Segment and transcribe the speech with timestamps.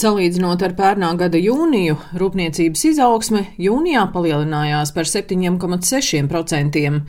[0.00, 7.00] Salīdzinot ar pērnā gada jūniju, rūpniecības izaugsme jūnijā palielinājās par 7,6%.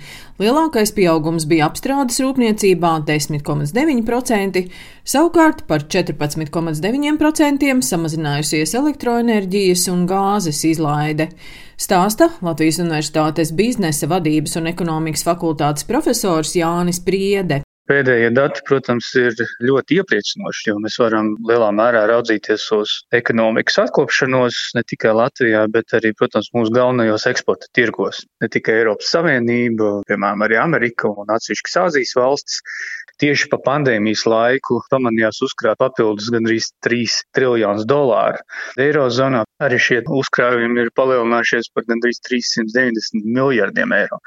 [0.41, 4.65] Lielākais pieaugums bija apstrādes rūpniecībā- 10,9%,
[5.05, 11.31] savukārt par 14,9% samazinājusies elektroenerģijas un gāzes izlaide.
[11.79, 17.63] Stāsta Latvijas Universitātes biznesa vadības un ekonomikas fakultātes profesors Jānis Priede.
[17.91, 19.33] Pēdējie dati, protams, ir
[19.67, 25.91] ļoti iepriecinoši, jo mēs varam lielā mērā raudzīties uz ekonomikas atkopšanos ne tikai Latvijā, bet
[25.97, 28.21] arī, protams, mūsu galvenajos eksporta tirgos.
[28.39, 32.61] Ne tikai Eiropas Savienība, piemēram, arī Amerika un atsevišķas Āzijas valstis.
[33.21, 38.41] Tieši pa pandēmijas laiku pamanījās uzkrāt papildus gandrīz 3 triljonus dolāru.
[38.81, 44.17] Eirozonā arī šie uzkrājumi ir palielinājušies par gandrīz 390 miljardiem eiro.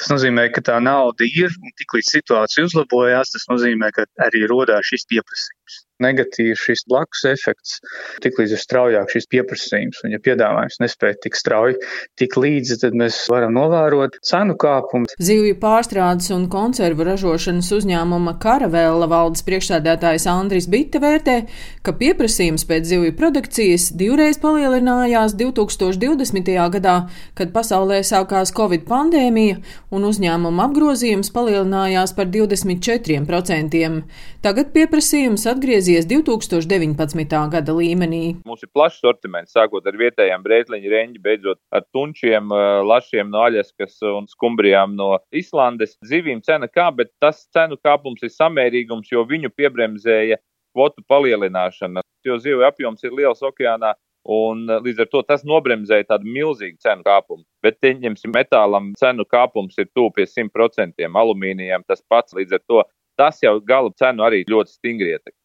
[0.00, 4.92] Tas nozīmē, ka tā nauda ir un tiklīdz situācija uzlabojās, tas nozīmē, ka arī rodās
[4.92, 7.78] šis pieprasījums negatīvs šis blakus efekts,
[8.24, 10.02] tiklīdz ir straujāk šis pieprasījums.
[10.04, 11.78] Un, ja piedāvājums nespēja tik strauji,
[12.20, 15.10] tik līdzi, tad mēs varam novērot cenu kāpumu.
[15.22, 21.36] Zivju pārstrādes un konservu ražošanas uzņēmuma Karavēla valdes priekšsēdētājs Andris Bitte vērtē,
[21.86, 26.52] ka pieprasījums pēc zivju produkcijas divreiz palielinājās 2020.
[26.76, 26.96] gadā,
[27.38, 29.60] kad pasaulē sākās Covid pandēmija
[29.92, 33.92] un uzņēmuma apgrozījums palielinājās par 24%.
[34.42, 37.50] Tagad pieprasījums atgriezīsies atgriezies 2019.
[37.52, 38.36] gada līmenī.
[38.48, 42.48] Mums ir plašs sortiments, sākot ar vietējām brētliņu reņģi, beidzot ar tunčiem,
[42.88, 45.98] lašiem no Aļaskas un skumbrijām no Islandes.
[46.08, 50.38] Zivīm cena kā, bet tas cenu kāpums ir samērīgums, jo viņu piebremzēja
[50.72, 53.92] kvotu palielināšana, jo zivju apjoms ir liels okeānā.
[54.32, 57.42] Un līdz ar to tas nobremzēja tādu milzīgu cenu kāpumu.
[57.60, 62.32] Bet, ņemsim, metālam cenu kāpums ir tuvu pie 100%, alumīnijam tas pats.
[62.38, 62.84] Līdz ar to
[63.18, 65.41] tas jau gala cenu arī ļoti stingri ietekmē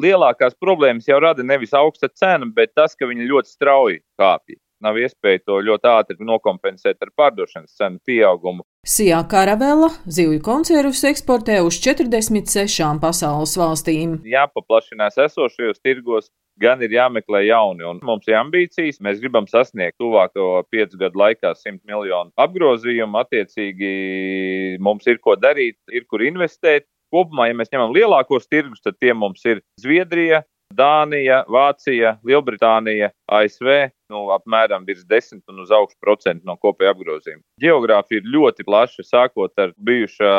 [0.00, 4.58] lielākās problēmas jau rada nevis augsta cena, bet tas, ka viņi ļoti strauji kāpja.
[4.78, 8.62] Nav iespēja to ļoti ātri nokompensēt ar pārdošanas cenu pieaugumu.
[8.86, 14.20] Sijā karavela zivju konservus eksportē uz 46 pasaules valstīm.
[14.22, 16.30] Jāpaplašinās esošajos tirgos,
[16.62, 17.86] gan ir jāmeklē jauni.
[17.90, 19.00] Un mums ir ambīcijas.
[19.02, 23.18] Mēs gribam sasniegt tuvāko piecu gadu laikā 100 miljonu apgrozījumu.
[23.24, 23.90] Attiecīgi
[24.78, 26.86] mums ir ko darīt, ir kur investēt.
[27.14, 30.42] Kopumā, ja mēs ņemam lielākos tirgus, tad tie mums ir Zviedrija,
[30.76, 33.68] Dānija, Vācija, Lielbritānija, ASV,
[34.12, 37.42] nu, apmēram virs 10 un uz augšu procentu no kopējā apgrozījuma.
[37.60, 40.32] Geogrāfija ir ļoti plaša, sākot ar bijušā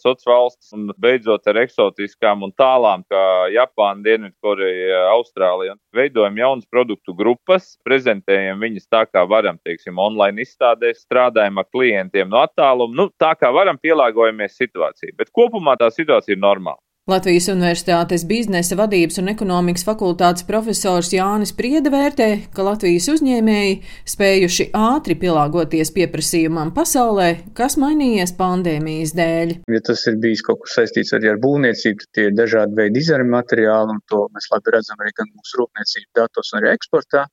[0.00, 3.22] sociālās valsts un beidzot ar eksotiskām un tālām, kā
[3.54, 5.76] Japāna, Dienvidkoreja, Austrālija.
[5.96, 12.32] Veidojam jaunas produktu grupas, prezentējam viņas tā, kā varam, teiksim, online izstādēs, strādājam ar klientiem
[12.32, 15.14] no attāluma, nu, tā kā varam pielāgojamies situācijai.
[15.16, 16.80] Bet kopumā tā situācija ir normāla.
[17.06, 23.76] Latvijas Universitātes biznesa vadības un ekonomikas fakultātes profesors Jānis Priede vērtē, ka Latvijas uzņēmēji
[24.10, 29.54] spējuši ātri pielāgoties pieprasījumam pasaulē, kas mainījies pandēmijas dēļ.
[29.76, 33.04] Ja tas ir bijis kaut kas saistīts arī ar būvniecību, tad tie ir dažādi veidi
[33.06, 37.28] izarņu materiāli, un to mēs labi redzam arī gan mūsu rūpniecības datos, gan arī eksportā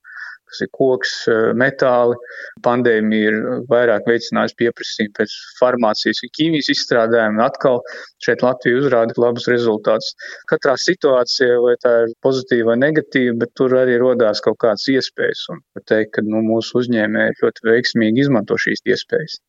[0.54, 2.18] kas ir koks, eh, metāli.
[2.66, 3.38] Pandēmija ir
[3.72, 7.44] vairāk veicinājusi pieprasījumu pēc farmācijas un ķīmijas izstrādājumiem.
[7.44, 7.82] Atkal
[8.24, 10.14] šeit Latvija uzrāda labus rezultātus.
[10.52, 15.48] Katrā situācijā, vai tā ir pozitīva vai negatīva, bet tur arī rodās kaut kādas iespējas.
[15.50, 19.42] Un teikt, ka nu, mūsu uzņēmēji ļoti veiksmīgi izmanto šīs iespējas.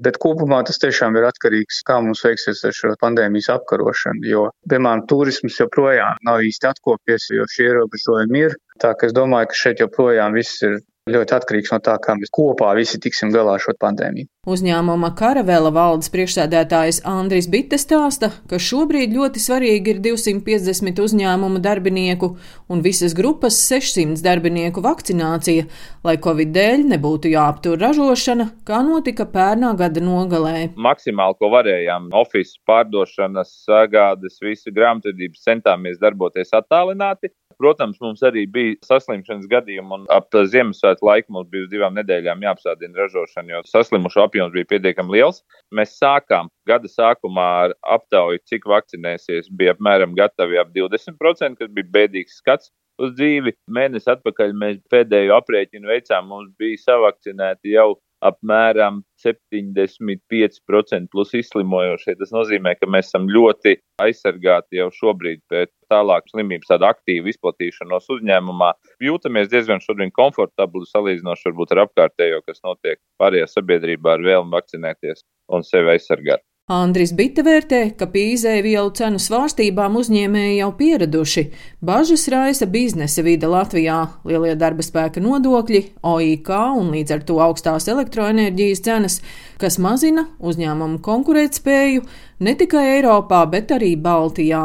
[0.00, 4.24] Bet kopumā tas tiešām ir atkarīgs, kā mums veiksies ar šo pandēmijas apkarošanu.
[4.30, 8.56] Jo, piemēram, turisms joprojām nav īsti atkopies, jo šie ierobežojumi ir.
[8.80, 10.78] Tā ka es domāju, ka šeit joprojām viss ir
[11.12, 14.28] ļoti atkarīgs no tā, kā mēs kopā visi tiksim galā ar šo pandēmiju.
[14.50, 22.30] Uzņēmuma Karavela valdes priekšsēdētājs Andris Bitte stāsta, ka šobrīd ļoti svarīgi ir 250 uzņēmuma darbinieku
[22.72, 25.66] un visas grupas 600 darbinieku vakcinācija,
[26.08, 30.70] lai Covid dēļ nebūtu jāaptur ražošana, kā notika pērnā gada nogalē.
[30.76, 37.34] Maksimāli, ko varējām, oficiālās pārdošanas, sagādes, visu grāmatvedības centāmies darboties attālināti.
[37.60, 42.46] Protams, mums arī bija saslimšanas gadījumi, un ap Ziemassvētku laiku mums bija uz divām nedēļām
[42.46, 45.42] jāapsādina ražošana, jo saslimušo apjoms bija pietiekami liels.
[45.76, 51.92] Mēs sākām gada sākumā ar aptauju, cik vakcinēsies, bija apmēram gatavi ap 20%, kas bija
[51.98, 53.52] bēdīgs skats uz dzīvi.
[53.76, 57.92] Mēnesi atpakaļ mēs pēdējo aprēķinu veicām, mums bija savakcinēti jau
[58.24, 62.16] apmēram 75% plus izslimojošie.
[62.20, 68.10] Tas nozīmē, ka mēs esam ļoti aizsargāti jau šobrīd pēc tālākas slimības tāda aktīva izplatīšanos
[68.16, 68.70] uzņēmumā.
[69.04, 75.24] Jūtamies diezgan šodien komfortabli salīdzinoši varbūt ar apkārtējo, kas notiek pārējā sabiedrībā ar vēlmu vakcinēties
[75.56, 76.44] un sevi aizsargāt.
[76.70, 81.42] Andris Bita vērtē, ka pie izēvielu cenu svārstībām uzņēmēji jau pieraduši.
[81.82, 87.90] Bažas raisa biznesa vide Latvijā, lielie darba spēka nodokļi, OIK un līdz ar to augstās
[87.90, 89.16] elektroenerģijas cenas,
[89.58, 92.04] kas mazina uzņēmumu konkurētspēju
[92.46, 94.62] ne tikai Eiropā, bet arī Baltijā.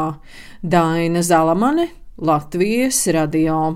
[0.62, 1.88] Daina Zalamane,
[2.22, 3.74] Latvijas radio.